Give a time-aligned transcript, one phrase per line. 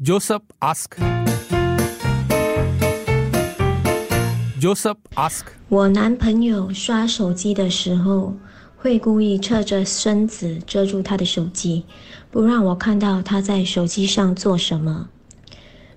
[0.00, 0.96] Joseph ask.
[4.60, 5.46] Joseph ask.
[5.68, 8.32] 我男朋友刷手机的时候，
[8.76, 11.84] 会故意侧着身子遮住他的手机，
[12.30, 15.08] 不让我看到他在手机上做什么。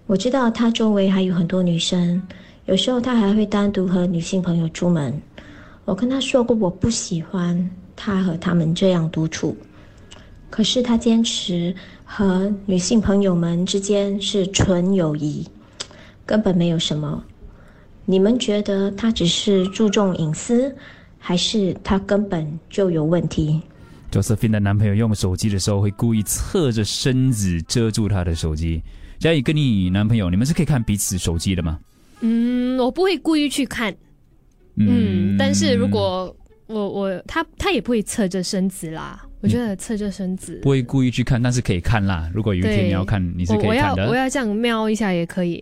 [0.08, 2.24] 我知道他周围还有很多女生，
[2.66, 5.22] 有时候他还会单独和女性朋友出门。
[5.86, 9.56] 我跟他说过，我不喜欢他和他们这样独处，
[10.52, 11.74] 可是他坚持
[12.06, 15.48] 和女性朋友们之间是纯友谊，
[16.26, 17.23] 根本没有什么。
[18.05, 20.76] 你们觉得他只是注重隐私，
[21.18, 23.62] 还是他根本就有问题
[24.12, 28.84] ？Josephine 的男朋友用手机的时候会故意侧着身子遮住她的手机。
[29.20, 31.80] 佳怡跟你男朋友，你们是可以看彼此手机的吗？
[32.20, 33.95] 嗯，我不会故意去看，
[34.76, 36.36] 嗯，但是如果
[36.68, 42.30] 我我他他也不会侧着身子啦，我觉得侧着身子不会故意去看，但是可以看啦。
[42.34, 44.09] 如果有一天你要看，你是我我要可以看的。
[44.12, 45.59] 我要这样瞄一下也可以，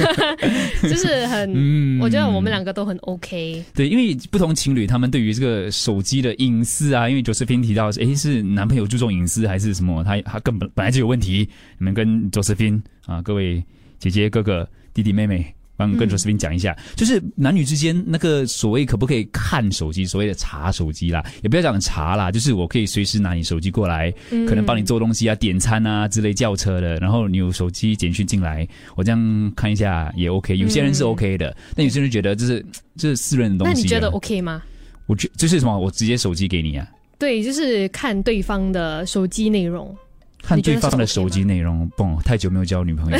[0.82, 3.64] 就是很，嗯我觉得我们两个都很 OK。
[3.74, 10.04] 对，因为不同情侣他们对于这个手机的隐私啊，因为 Josephine 提到，诶，是男朋友注重隐私还是什么？
[10.04, 11.48] 他他根本本来就有问题。
[11.78, 13.64] 你们跟 Josephine 啊，各位
[13.98, 15.54] 姐姐、哥哥、弟弟、妹妹。
[15.82, 30.56] 帮跟嗯 Josephine 讲一下，就是男女之间那个所谓可不可以看手机，所谓的查手机啦，也不要讲查啦，就是我可以随时拿你手机过来，嗯可能帮你做东西啊、点餐啊之类叫车的，然后你有手机简讯进来，我这样看一下也 OK。
[30.56, 32.64] 有些人是嗯 OK 的，但有些人觉得这是
[32.96, 33.74] 这是私人的东西、啊。
[33.74, 34.62] 那你觉得 OK 吗？
[35.06, 35.76] 我觉就是什么？
[35.76, 36.86] 我直接手机给你啊，
[37.18, 39.94] 对，就是看对方的手机内容。
[40.42, 41.88] 看对方的手机内容。
[41.96, 43.18] 不，太久没有交女朋友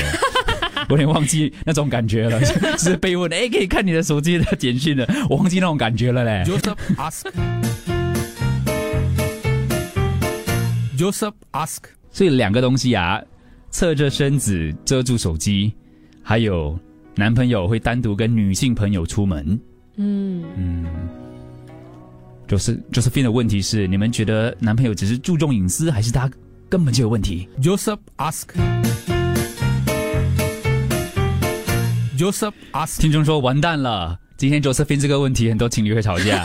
[0.92, 2.38] 有点忘记那种感觉了。
[2.76, 6.44] 只是被问，哎，可以看你的手机的简讯了， 我忘记那种感觉了嘞。
[6.44, 7.24] Joseph ask.
[10.98, 11.78] Joseph ask.
[12.10, 13.20] 所以两个东西啊，
[13.70, 15.72] 侧着身子遮住手机，
[16.22, 16.78] 还有
[17.14, 19.58] 男朋友会单独跟女性朋友出门。
[19.96, 20.86] 嗯，嗯，
[22.46, 26.30] 就是 Josephine 的问题是，你们觉得男朋友只是注重隐私，还是他
[26.68, 28.48] 根本就有问题？Joseph ask.
[32.22, 33.00] Joseph ask.
[33.00, 36.44] 听众说完蛋了，今天 Josephin 这个问题，很多情侣会吵架。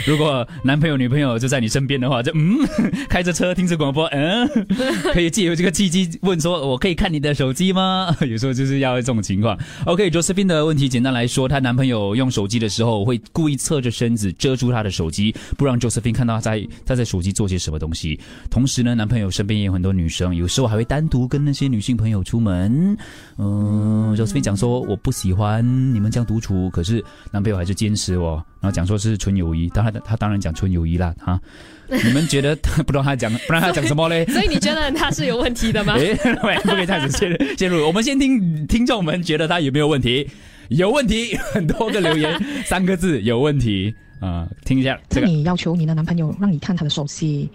[0.06, 2.58] 如果男朋友、女朋友就在你身边的话，就嗯，
[3.08, 4.48] 开着车听着广播，嗯，
[5.12, 9.58] 可以借由这个契机问说：“我可以看你的手机吗？”有时候就是要这种情况。
[9.86, 18.18] OK，Josephine、的问题简单来说，她男朋友用手机的时候会故意侧着身子遮住她的手机，不让 Josephine 看到她在她在手机做些什么东西。
[18.50, 22.96] 同时呢，男朋友身边也有很多女生，有时候还会单独跟那些女性朋友出门。
[23.38, 31.40] 嗯，Josephine 讲说我不喜欢你们这样独处，可是男朋友还是坚持哦，然后讲说是纯友谊，当然他当然讲纯友谊啦哈。
[31.88, 32.54] 你们觉得
[32.86, 34.24] 不知道他讲，不然他讲什么嘞？
[34.26, 35.94] 所以你觉得他是有问题的吗？
[35.98, 36.14] 哎，
[36.62, 37.86] 不可以这样子陷入。
[37.86, 40.28] 我们先听听众们觉得他有没有问题？
[40.68, 47.48] 有问题， 很多个留言，三个字有问题啊、听一下这你要求你的男朋友让你看他的手机，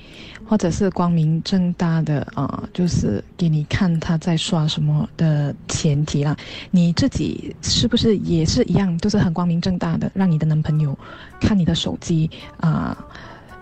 [0.46, 6.36] 或者是光明正大的啊、呃就是给你看他在刷什么的前提啦，
[6.72, 10.98] 你自己是不是也是一样，就是很光明正大的让你的男朋友
[11.40, 12.98] 看你的手机啊、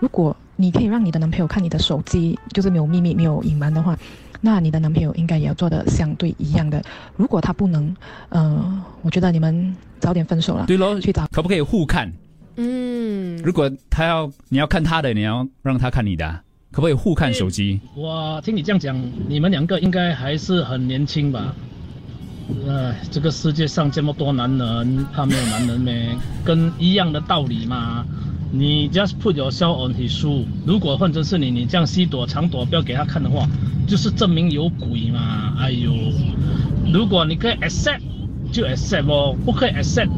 [0.00, 3.98] 如果你可以让你的男朋友看你的手机，就是没有秘密、没有隐瞒的话，
[4.40, 6.82] 那你的男朋友应该也要做的相对一样的。
[7.16, 7.94] 如果他不能，
[8.30, 12.10] 呃，我觉得你们早点分手了，对喽，去找可不可以互看？
[12.56, 17.80] 嗯，如果他要你要看他的，你要让他看你的啊，可不可以互看手机？
[17.94, 18.96] 我听你这样讲，
[19.28, 21.54] 你们两个应该还是很年轻吧？
[22.66, 26.16] 呃，这个世界上这么多男人，怕没有男人咩？
[26.44, 28.04] 跟一样的道理嘛。
[28.52, 30.44] 你 just put yourself on his shoe。
[30.64, 33.48] 如果换成是你，你这样西躲藏躲不要给他看的话，
[33.88, 35.56] 就是证明有鬼嘛。
[35.58, 35.92] 哎呦，
[36.92, 38.00] 如果你可以 accept
[38.52, 40.08] 就 accept 哦，不可以 accept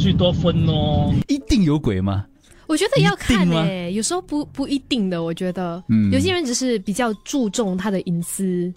[0.00, 1.14] 最多分哦。
[1.28, 2.26] 一定有鬼吗？
[2.66, 5.22] 我觉得要看一定吗诶、有时候不不一定的。
[5.22, 8.72] 我觉得，嗯有些人只是比较注重他的隐私，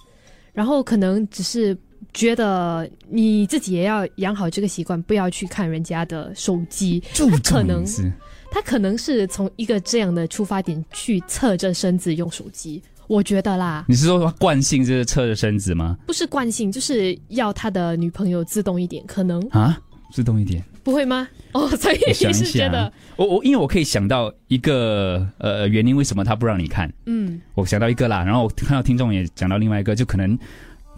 [0.52, 1.78] 然后可能只是
[2.14, 7.02] 觉得你自己也要养好这个习惯，不要去看人家的手机。
[7.14, 8.12] 注他可能重隐私
[8.52, 12.82] 他可能是从一个这样的出发点去侧着身子用手机。
[13.08, 15.98] 我觉得啦，你是说他惯性就是侧着身子吗？
[16.08, 19.80] 不是惯性，就是要他的女朋友自动一点，可能啊，
[20.12, 20.64] 自动一点。
[20.84, 21.28] 不会吗？
[21.54, 26.92] 哦，所以我想你一下是觉得，，我我因为我可以想到一个呃原因，为什么他不让你看？
[27.06, 30.38] 嗯我想到一个啦，然后我看到听众也讲到另外一个，就可能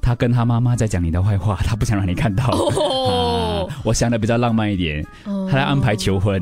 [0.02, 2.46] 他跟他妈妈在讲你的坏话，他不想让你看到。
[2.52, 6.42] 哦啊，我想的比较浪漫一点，哦他在安排求婚，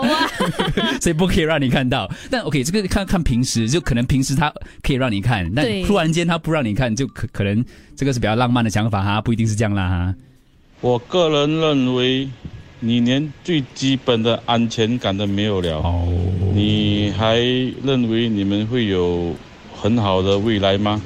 [1.00, 2.08] 所以不可以让你看到。
[2.30, 4.52] 但 OK，这个看看平时，就可能平时他
[4.82, 7.64] 可以让你看，但突然间他不让你看，就可可能
[7.96, 10.14] 这个是比较浪漫的想法哈，不一定是这样啦哈。
[10.80, 12.26] 我个人认为，
[12.78, 16.08] 你连最基本的安全感都没有了，哦，
[16.54, 17.36] 你还
[17.84, 19.34] 认为你们会有
[19.74, 21.02] 很好的未来吗？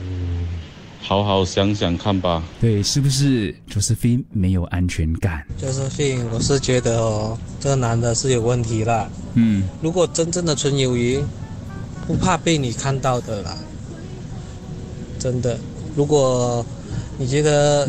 [1.00, 2.43] 好好想想看吧。
[2.61, 5.44] 对，是不是 Josephine 没有安全感？
[5.59, 9.11] 就是信，我是觉得哦，这个男的是有问题了。
[9.35, 11.19] 嗯，如果真正的纯友谊，
[12.06, 13.59] 不怕被你看到的啦。
[15.19, 15.59] 真的，
[15.97, 16.65] 如果
[17.19, 17.88] 你觉得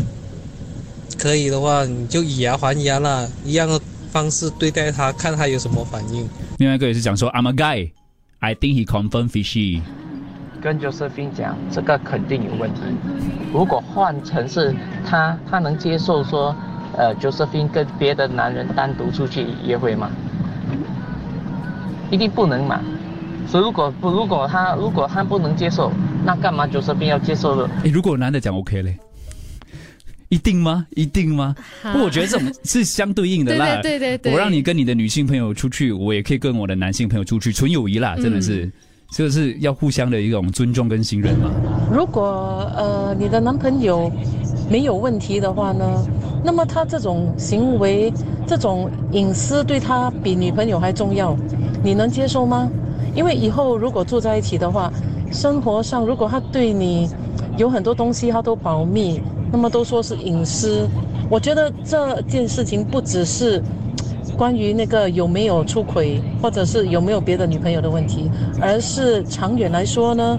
[1.18, 3.80] 可以的话，你就以牙还牙啦，一样的
[4.12, 6.28] 方式对待他，看他有什么反应。
[6.58, 7.92] 另外一个也是讲说，I'm a guy,
[8.40, 9.82] I think he confirm fishy。
[10.62, 12.82] 跟 Josephine 讲，这个肯定有问题。
[13.54, 14.74] 如果换成是
[15.06, 16.56] 他，他能接受说，
[16.98, 20.10] 呃，Josephine 跟别的男人单独出去约会吗？
[22.10, 22.80] 一定不能嘛。
[23.48, 25.92] 所以如果不，如果他如果他不能接受，
[26.26, 27.70] 那干嘛 Josephine 要接受呢？
[27.84, 28.98] 诶，如果男的讲 OK 嘞，
[30.30, 30.86] 一定吗？
[30.92, 31.56] 一定吗？
[31.94, 33.82] 不，我觉得这种是相对应的啦。
[33.82, 38.72] 对对对对对我让你跟你的女性朋友出去，我也可以跟我的男性朋友出去，纯友谊啦，真的是，
[39.12, 41.52] 这个是要互相的一种尊重跟信任嘛。
[41.92, 44.12] 如果呃你的男朋友
[44.70, 45.86] 没有问题的话呢，
[46.44, 48.12] 那么他这种行为、
[48.48, 51.38] 这种隐私对他比女朋友还重要，
[51.84, 52.70] 你能接受吗？
[53.16, 54.92] 因为以后如果住在一起的话，
[55.32, 57.08] 生活上如果他对你
[57.58, 59.22] 有很多东西他都保密，
[59.56, 60.86] 那么都说是隐私，
[61.30, 63.64] 我觉得这件事情不只是。
[64.36, 68.30] 关于那个有没有出轨，或者是有没有别的女朋友的问题，
[68.60, 70.38] 而是长远来说呢，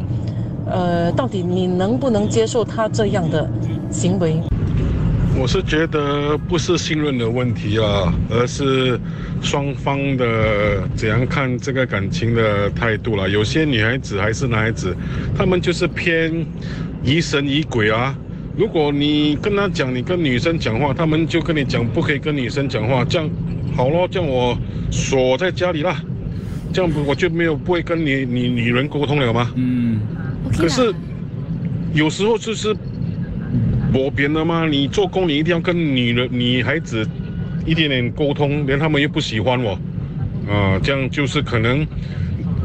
[0.67, 3.49] 呃，到底你能不能接受他这样的
[3.91, 4.37] 行为？
[5.41, 9.01] 我是觉得不是信任的问题啊，而是
[9.41, 13.27] 双方的怎样看这个感情的态度啦。
[13.27, 14.95] 有些女孩子还是男孩子，
[15.35, 16.45] 他们就是偏
[17.03, 18.15] 疑神疑鬼啊。
[18.57, 23.29] 如果你跟他讲，你跟女生讲话，他们就跟你讲不可以跟女生讲话，这样
[23.77, 24.57] 好咯，这样我
[24.91, 26.03] 锁在家里啦，
[26.73, 29.53] 这样我就没有不会跟你你女人沟通了吗？
[29.57, 30.01] 嗯，
[30.57, 30.95] 可是
[31.93, 32.75] 有时候就是
[33.93, 34.67] 我别了吗？
[34.67, 37.07] 你做工你一定要跟女人、女孩子
[37.67, 39.79] 一点点沟通，连他们又不喜欢我，
[40.51, 41.87] 啊，这样就是可能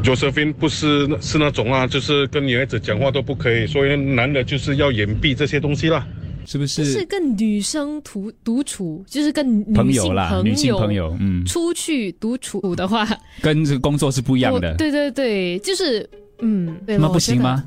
[0.02, 6.06] Josephine 不是是那种啊，就是跟女孩子讲话都不可以，所以男的就是要掩蔽这些东西啦。
[6.44, 13.06] 是不就是是跟女生独独处，就是跟女性朋友啦，女性朋友，嗯，出去独处的话，
[13.40, 14.74] 跟这个工作是不一样的。
[14.74, 16.08] 对对对，就是
[16.40, 17.62] 嗯，对那了不行吗？？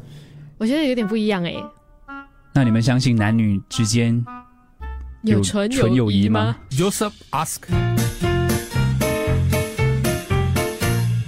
[0.58, 1.56] 我觉得我觉得有点不一样哎，
[2.54, 4.22] 那你们相信男女之间
[5.24, 7.62] 有纯纯友谊吗吗？Joseph ask.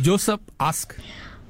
[0.07, 0.91] Joseph ask.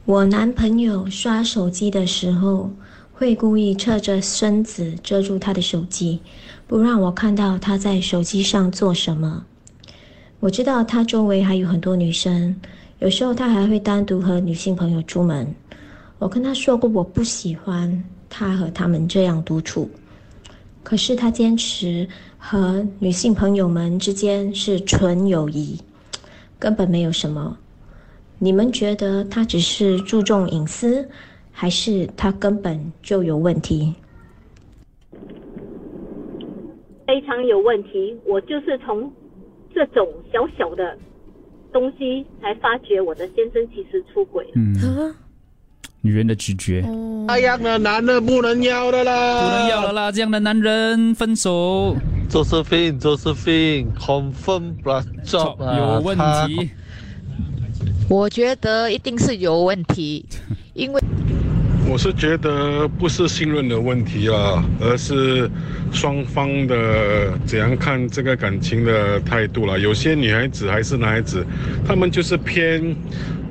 [0.05, 2.71] 我男朋友刷手机的时候，
[3.13, 6.19] 会故意侧着身子遮住他的手机，
[6.65, 9.45] 不让我看到他在手机上做什么。
[10.39, 12.59] 我知道他周围还有很多女生，
[12.97, 15.53] 有时候他还会单独和女性朋友出门。
[16.17, 19.87] 我跟他说过，我不喜欢他和他们这样独处，
[20.81, 25.79] 可是他坚持和女性朋友们之间是纯友谊，
[26.57, 27.55] 根本没有什么。
[28.39, 31.07] 你们觉得他只是注重隐私，
[31.51, 33.93] 还是他根本就有问题？
[37.07, 38.15] 非常有问题。
[38.25, 39.11] 我就是从
[39.73, 40.97] 这种小小的
[41.73, 44.51] 东西才发觉我的先生其实出轨了。
[44.55, 45.15] 嗯，
[46.01, 46.85] 女人的直觉。
[47.25, 50.11] 那样的男的不能要的啦，不能要了啦！
[50.11, 51.95] 这样的男人分手
[52.29, 56.69] Josephine Josephine confirm plus job 啊有问题。
[58.09, 60.25] 我觉得一定是有问题，
[60.73, 61.01] 因为
[61.89, 65.49] 我是觉得不是信任的问题啦，而是
[65.91, 69.77] 双方的怎样看这个感情的态度啦。
[69.77, 71.45] 有些女孩子还是男孩子，
[71.85, 72.95] 他们就是偏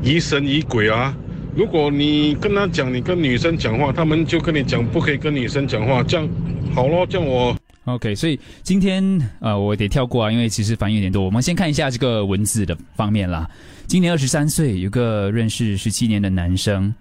[0.02, 1.14] 疑神疑鬼啊。
[1.54, 6.26] 如果你跟他讲，你跟女生讲话，他们就跟你讲不可以跟女生讲话，这样
[6.74, 11.22] 好咯，这样我 OK，所以今天呃，我得跳过啊，因为其实反应有点多。
[11.22, 13.48] 我们先看一下这个文字的方面啦。
[13.86, 16.92] 今年二十三岁，有个认识十七年的男生，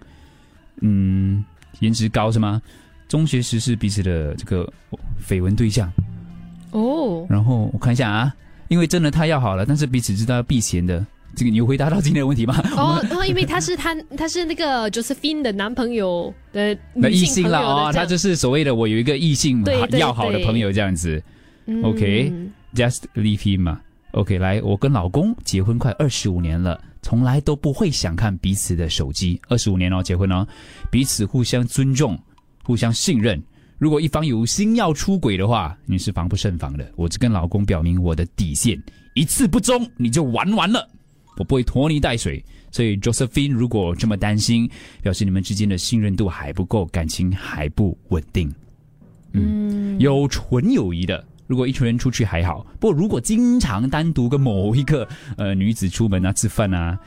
[0.82, 1.44] 嗯，
[1.80, 2.62] 颜值高是吗？
[3.08, 4.72] 中学时是彼此的这个
[5.28, 5.92] 绯闻对象。
[6.70, 8.34] 哦，然后我看一下啊，
[8.68, 12.54] 因为真的太要好了，但是彼此知道要避嫌的，这个你有回答到今天的问题吗？
[12.76, 21.22] 哦，然后因为他是他他是那个 Josephine 的男朋友的那异女性了哦，他就是所谓的我有一个异性要好的朋友这样子。
[21.66, 23.80] 嗯 OK，just leave him 嘛。
[24.12, 29.40] OK，来，我跟老公结婚快二十五年了，从来都不会想看彼此的手机。
[29.48, 30.46] 二十五年哦，结婚哦，
[30.90, 32.18] 彼此互相尊重，
[32.62, 33.42] 互相信任。
[33.78, 36.90] 如果一方有心要出轨的话，你是防不胜防的。
[36.96, 38.82] 我只跟老公表明我的底线，
[39.14, 40.88] 一次不忠你就玩完了。
[41.36, 42.42] 我不会拖泥带水。
[42.72, 44.70] 所以 Josephine 如果这么担心，
[45.02, 48.50] 表示你们之间的信任度还不够，感情还不稳定。
[49.32, 56.98] 嗯，有纯友谊的，如果一群人出去还好，不过如果经常单独跟某一个呃女子出门啊、吃饭啊，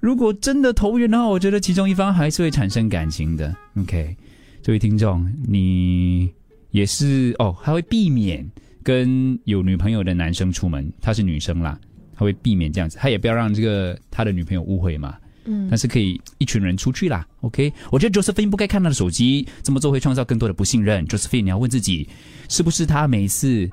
[0.00, 3.54] 如果真的投缘的话，我觉得其中一方还是会产生感情的。
[3.78, 4.16] OK，
[4.62, 6.30] 这位听众，你
[6.70, 8.46] 也是哦，他会避免
[8.82, 11.78] 跟有女朋友的男生出门，他是女生啦，
[12.14, 15.16] 他会避免这样子，他也不要让这个他的女朋友误会嘛。
[15.48, 17.72] 嗯但是可以一群人出去啦，OK？
[17.92, 21.06] 我觉得 Josephine 不该看他的手机，这么做会创造更多的不信任。
[21.06, 22.08] Josephine，你要问自己，
[22.48, 23.70] 是不是他每次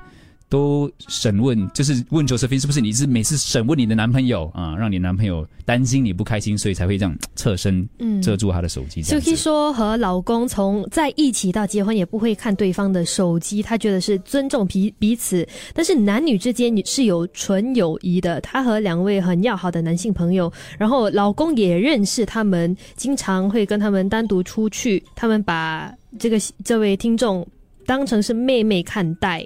[0.53, 9.36] 都审问，就是问 Josephine 是不是你是每次审问你的男朋友啊，让你男朋友担心你不开心，所以才会这样侧身嗯遮住他的手机 Suki 子。
[9.36, 15.43] 说和老公从在一起到结婚也不会看对方的手机，她觉得是尊重彼彼此。
[15.74, 27.43] 但是男女之间是有纯友谊的，她和两位很要好的男性朋友，然后老公也认识他们，经常会跟他们单独出去，他们把这个这位听众
[27.88, 29.43] 当成是妹妹看待。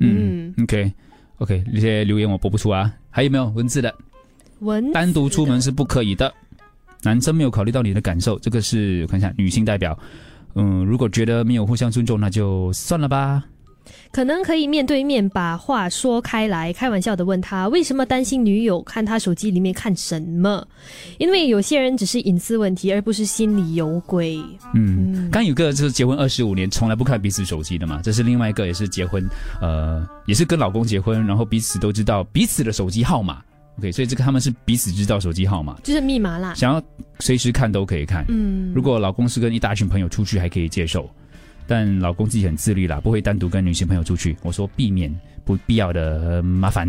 [0.00, 0.92] 嗯，OK
[1.38, 3.94] OK，这些留言我播不出啊，还有没有文字的？
[4.60, 6.32] 文单独出门是不可以的，
[7.02, 9.98] 男生没有考虑到你的感受，这个是我看一下女性代表。
[10.54, 13.44] 嗯，如果觉得没有互相尊重，那就算了吧。
[14.12, 20.66] 可能可以面对面把话说开来，开玩笑的问他为什么担心女友看他手机里面看什么？
[21.18, 24.42] 因为有些人只是隐私问题，而不是心里有鬼。
[24.74, 29.28] 嗯，刚有个就是结婚二十五年从来不看彼此手机的嘛，这是另外一个也是结婚，
[29.60, 33.42] 呃，也是跟老公结婚，然后彼此都知道彼此的手机号码。
[33.78, 36.54] OK，所以这个他们是彼此知道手机号码，就是密码啦。
[36.54, 36.82] 想要
[37.20, 38.24] 随时看都可以看。
[38.28, 41.08] 嗯如果老公是跟一大群朋友出去还可以接受，
[41.66, 44.36] 但老公自己很自律啦，不会单独跟女性朋友出去。
[44.42, 45.14] 我说避免
[45.44, 46.88] 不必要的呃麻烦。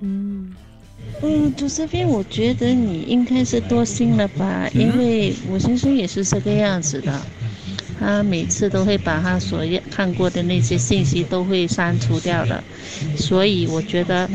[0.00, 0.52] 嗯，
[1.22, 7.20] 嗯，朱世斌，我觉得你应该是多心了吧，因为我先生也是这个样子的，
[7.98, 12.62] 他每次都会把他所看过的那些信息都会删除掉的，
[13.16, 14.28] 所以我觉得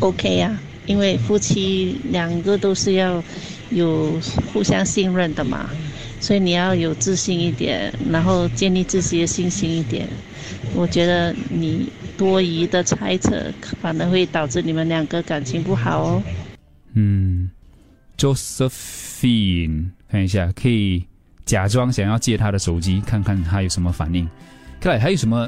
[0.00, 3.22] OK 呀、因为夫妻两个都是要
[3.70, 4.18] 有
[4.52, 5.70] 互相信任的嘛，
[6.24, 10.08] 所以你要有自信一点，然后建立自己的信心一点。
[10.74, 13.52] 我觉得你多疑的猜测，
[13.82, 16.22] 反而会导致你们两个感情不好哦。
[16.94, 17.50] 嗯
[18.16, 21.04] ，Josephine，看一下，可以
[21.44, 24.26] 假装想要借他的手机，看看他有什么反应。
[24.80, 25.46] 看来还有什么？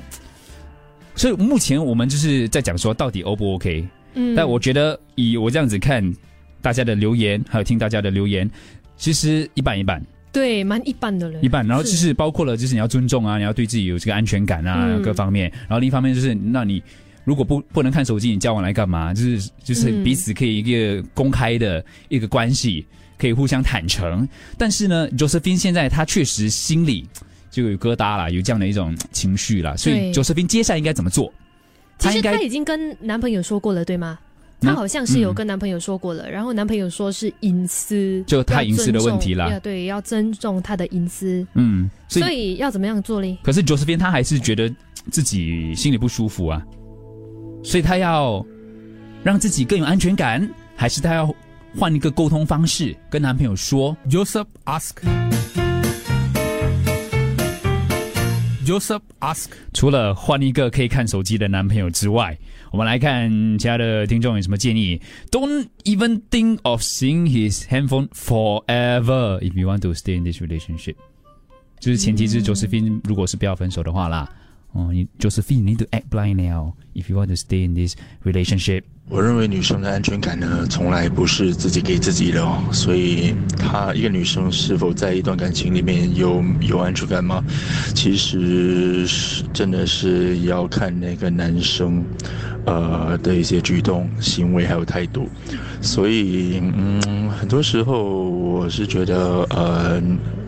[1.14, 3.82] 所以目前我们就是在讲说，到底 O 不 OK？
[4.12, 6.14] 嗯但我觉得以我这样子看
[6.60, 8.50] 大家的留言，还有听大家的留言，
[8.98, 10.04] 其实一半一半。
[10.36, 11.42] 对，蛮一般的人。
[11.42, 15.50] 一半，然后就是包括了，就是你要尊重啊，你要对自己有这个安全感啊，嗯各方面。
[15.60, 16.82] 然后另一方面就是，那你
[17.24, 19.14] 如果不不能看手机，你交往来干嘛？
[19.14, 22.84] 就是就是嗯彼此可以一个公开的一个关系，
[23.16, 24.28] 可以互相坦诚。
[24.58, 27.08] 但是呢，Josephine 现在她确实心里
[27.50, 31.32] 就有疙瘩啦，有这样的一种情绪啦，所以对 Josephine 接下来应该怎么做？
[31.98, 34.18] 其实她已经跟男朋友说过了，对吗？
[34.60, 41.46] 那她好像是有嗯跟男朋友说过了，然后男朋友说是隐私，就她隐私的问题啦要尊重要对，要尊重他的隐私。
[41.54, 43.38] 嗯，所以所以要怎么样做呢？
[43.42, 44.72] 可是 Josephine 她还是觉得
[45.10, 46.62] 自己心里不舒服啊，
[47.62, 48.44] 所以她要
[49.22, 51.34] 让自己更有安全感，还是她要
[51.78, 54.92] 换一个沟通方式跟男朋友说？Joseph ask。
[58.64, 59.48] Joseph ask。
[59.74, 62.36] 除了换一个可以看手机的男朋友之外，
[62.76, 65.00] 我们来看其他的听众有什么建议。
[65.30, 70.96] Don't even think of seeing his handphone forever if you want to stay in this relationship。
[71.80, 74.30] 就是前提是 Josephine 如果是不要分手的话啦。
[74.72, 78.82] 哦，你 Josephine need to act blind now if you want to stay in this relationship。
[79.08, 82.62] 我认为女生的安全感呢，从来不是自己给自己的哦。
[82.72, 87.42] 所以，她一个女生是否在一段感情里面有有安全感吗？
[87.94, 92.04] 其实是真的是要看那个男生，
[92.66, 95.28] 呃的一些举动、行为还有态度。
[95.80, 100.00] 所以，嗯，很多时候我是觉得，呃，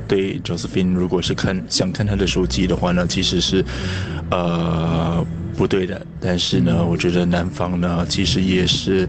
[0.07, 3.65] 对 Josephine 如果是看想看他的手机的话呢，其实是，
[4.31, 5.25] 呃。
[5.59, 6.07] 不对的。
[6.21, 9.07] 但是呢，我觉得男方呢，其实也是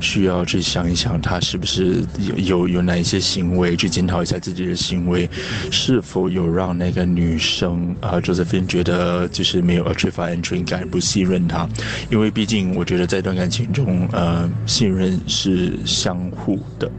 [0.00, 5.28] 需要去想一想，他是不是有有有哪一些行为，去检讨一下自己的行为，
[5.70, 11.68] 是否有让那个女生啊、Josephine 觉得就是没有缺乏安全感，不信任他。
[12.10, 16.90] 因为毕竟我觉得在一段感情中，呃，信任是相互的。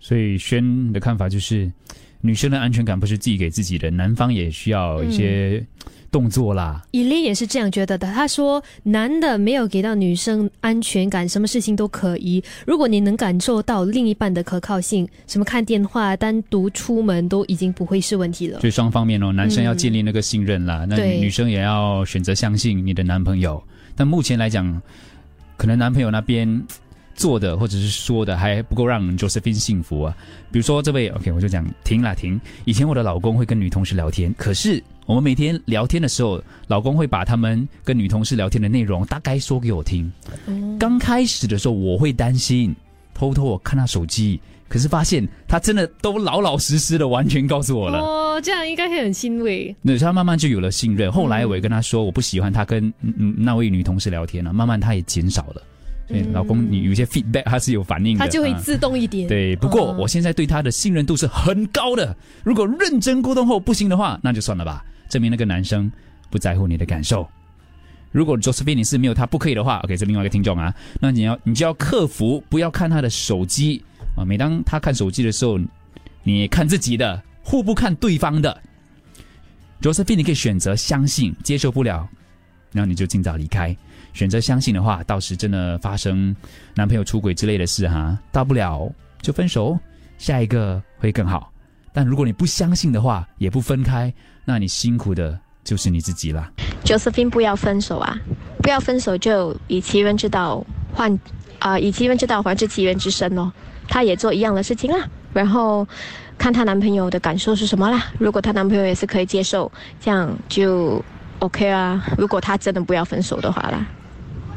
[0.00, 1.70] 所以轩的看法就是，
[2.22, 5.62] 女生的安全感不是自己给自己的，男方也需要一些
[6.10, 6.82] 动作啦。
[6.90, 8.12] 以琳也是这样觉得的。
[8.12, 12.42] 他说，男的没有给到女生安全感，什么事情都可以。
[12.66, 18.68] 如果你能感受到另一半的可靠性，什么看电话、单独出门都已经不会是问题了所。
[18.68, 23.62] 以双方面哦，男生要建立那个信任啦，那女生也要选择相信你的男朋友。
[23.94, 24.80] 但目前来讲，
[25.56, 26.62] 可能男朋友那边
[27.18, 30.16] 做的或者是说的还不够让 Josephine 幸福啊。
[30.50, 32.40] 比如说这位，OK，我就讲停啦停。
[32.64, 40.10] 以前我的老公会跟女同事聊天，可是我们每天聊天的时候，老公会把他们跟女同事聊天的内容大概说给我听。
[40.78, 42.74] 刚开始的时候，我会担心，
[43.12, 47.98] 偷偷我看他手机，可是发现他真的都老老实实的完全告诉我了。
[47.98, 49.74] 哦，这样应该会很欣慰。
[49.82, 51.10] 那他慢慢就有了信任。
[51.10, 55.62] 后来我也跟他说，我不喜欢他跟嗯嗯那位女同事聊天了、慢慢他也减少了。
[56.08, 59.28] 所以老公，你有一些 feedback，他是有反应的，啊他就会自动一点。
[59.28, 62.16] 对，不过哦我现在对他的信任度是很高的。
[62.42, 65.92] 如果认真沟通后不行的话，那就算了吧，证明那个男生
[66.30, 67.28] 不在乎你的感受。
[68.10, 73.84] 如果 Josephine 你是没有他不可以的话，OK，是另外一个听众啊，那你要你就要克服不要看他的手机
[74.16, 74.24] 啊。
[74.24, 75.58] 每当他看手机的时候，
[76.22, 78.62] 你看自己的，互不看对方的。
[79.82, 82.08] Josephine 你可以选择相信，接受不了，
[82.72, 83.76] 然后你就尽早离开。
[84.18, 86.34] 选择相信的话，到时真的发生
[86.74, 88.90] 男朋友出轨之类的事哈，大不了
[89.22, 89.78] 就分手，
[90.18, 91.52] 下一个会更好。
[91.92, 94.12] 但如果你不相信的话，也不分开，
[94.44, 96.50] 那你辛苦的就是你自己啦。
[96.84, 98.18] Josephine 不要分手啊！
[98.60, 101.16] 不要分手就以其人之道换
[101.60, 103.52] 啊、以其人之道还治其人之身哦。
[103.86, 105.86] 她也做一样的事情啦，然后
[106.36, 108.06] 看她男朋友的感受是什么啦。
[108.18, 109.70] 如果她男朋友也是可以接受，
[110.00, 111.00] 这样就
[111.38, 112.04] OK 啊。
[112.18, 113.86] 如果她真的不要分手的话啦。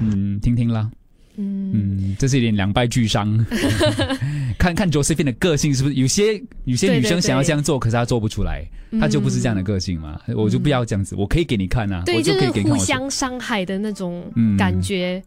[0.01, 0.89] 嗯，听听啦。
[1.37, 3.43] 嗯，这是有点两败俱伤。
[4.59, 8.67] 看看 Josephine 的个性是不是有些有些女生想要这样做，可是她做不出来，
[8.99, 10.19] 她就不是这样的个性嘛。
[10.35, 15.23] 我就不要这样子，我可以给你看啊，对，我就是可以给你看互相伤害的那种嗯感觉。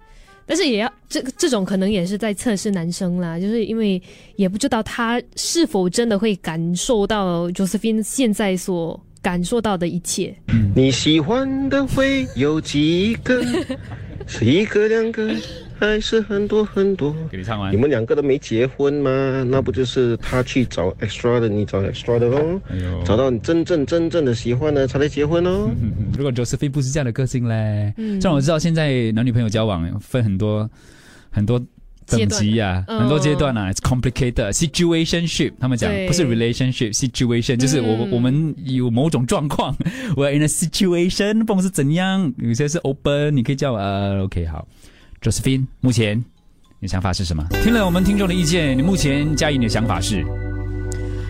[0.47, 4.01] 但是也要这这种可能也是在测试男生啦，就是因为
[4.37, 10.37] 也不知道他是否真的会感受到 Josephine 现在所感受到的一切。
[10.77, 13.43] 你喜欢的会有几个？
[14.27, 15.35] 是一个、两个，
[15.79, 17.15] 还是很多很多？
[17.31, 19.45] 给你唱完你们两个都没结婚吗？
[19.49, 22.61] 那不就是他去找 extra 的，你找 extra 的喽？
[22.71, 25.71] 哎找到你真正真正的喜欢的，才来结婚哦。
[25.81, 30.69] 嗯 如果 Josephine 不是这样的个性嘞，嗯像我知道现在男女朋友交往分很多
[31.31, 31.61] 很多
[32.07, 38.11] 等级呀、很多阶段啊、i t s complicated situationship，他们讲不是 relationship，situation 就是我、嗯。
[38.11, 39.75] 我们有某种状况，
[40.17, 44.67] 我 in a situation，不管是怎样，有些是 open，你可以叫我呃 OK 好
[45.23, 46.19] ，Josephine，目前
[46.79, 47.47] 你的想法是什么？
[47.63, 50.25] 听了我们听众的意见，你目前嘉怡你的想法是？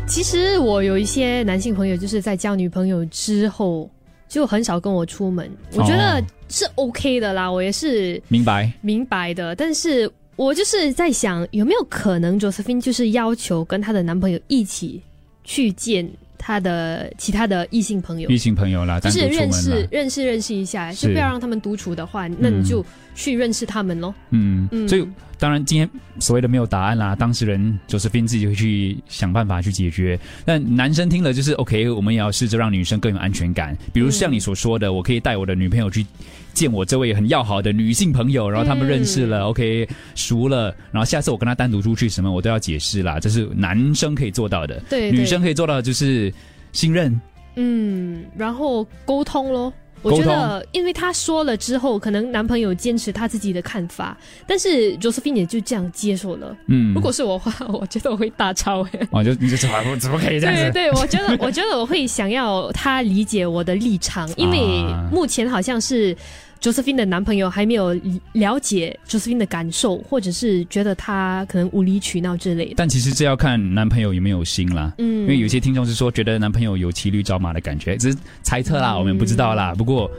[0.07, 3.91] 其实我有一些男性朋友，就是在交女朋友之后
[4.29, 6.25] 就很少跟我出门，我觉得哦。
[6.51, 8.71] 是 OK 的啦，我也是明白。
[8.83, 15.01] 明白的，但是我就是在想，有没有可能 Josephine 就是要求跟她的男朋友一起
[15.44, 19.87] 去见她的其他的异性朋友，异性朋友啦，就是认识。
[19.90, 24.14] 认识认识一下，就不要让他们独处的话，那你就去认识他们咯。
[24.31, 25.07] 嗯，嗯所以
[25.38, 25.88] 当然今天
[26.20, 30.18] 所谓的没有答案啦，当事人 Josephine 自己会去想办法去解决。
[30.44, 33.77] 但男生听了就是 OK，我们也要试着让女生更有安全感。
[33.92, 36.07] 比如像你所说的，我可以带我的女朋友去
[36.55, 44.81] 见我这位很要好的女性朋友，然后他们认识了、o k 熟了，然后下次我跟她单独出去什么，我都要解释啦，这是男生可以做到的。
[44.88, 46.33] 对对女生可以做到的就是
[46.72, 47.20] 信任。
[47.57, 49.72] 嗯，然后沟通咯。
[50.05, 56.57] 我觉得，因为他说了之后，可能男朋友坚持他自己的看法，但是 Josephine 也就这样接受了。
[56.69, 59.09] 嗯如果是我的话， 我觉得我会大吵诶。
[59.11, 60.71] 哦，就你就怎么怎么可以这样子？
[60.73, 66.17] 对对，我觉得， 我觉得我会想要他理解我的立场，因为啊目前好像是
[66.64, 67.92] Josephine 的男朋友还没有
[68.33, 72.74] 了解 Josephine 的感受，或者是觉得他可能无理取闹之类的。
[72.79, 74.90] 但其实这要看男朋友有没有心啦。
[74.96, 79.74] 嗯因为有些听众是说觉得男朋友有骑驴找马的感觉，只是猜测啦，我们不知道啦。
[79.77, 80.11] 不过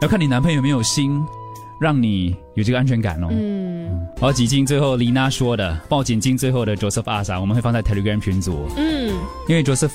[0.00, 1.20] 要看你男朋友有没有心，
[1.80, 3.28] 让你有这个安全感哦。
[3.30, 8.68] 嗯，嗯好，几经最后丽娜说的，报警经最后的 Joseph Asa，我们会放在 Telegram 群组。
[8.76, 9.14] 嗯，
[9.48, 9.90] 因为 Joseph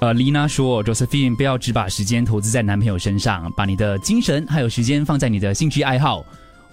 [0.00, 6.24] 呃丽娜说，Josephine 不要只把时间投资在男朋友身上，把你的精神还有时间放在你的兴趣爱好，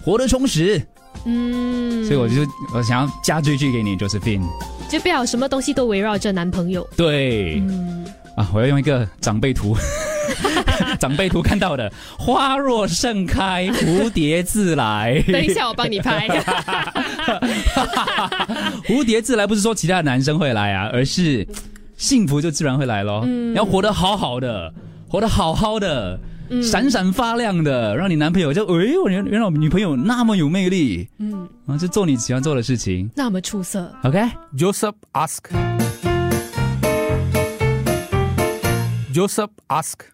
[0.02, 0.82] 活得充实。
[1.26, 2.34] 嗯，所以我就
[2.74, 4.44] 我想要加这句给你，Josephine。
[4.88, 6.86] 就不要什么东西都围绕着男朋友。
[6.96, 9.76] 对，嗯，啊，我要用一个长辈图，
[10.98, 15.22] 长辈图看到的，花若盛开，蝴蝶自来。
[15.30, 16.28] 等一下我帮你拍。
[18.86, 21.46] 蝴蝶自来不是说其他的男生会来啊，而是
[21.96, 23.22] 幸福就自然会来咯。
[23.26, 24.72] 嗯要活得好好的，
[25.08, 26.18] 活得好好的，
[26.50, 33.08] 嗯闪闪发亮的，让你男朋友就哎，我原原来我女朋友那么有魅力，嗯，啊，就做你喜欢做的事情。
[33.14, 33.90] 那么出色。
[34.02, 35.38] OK，Joseph ask.
[39.14, 40.06] Joseph ask.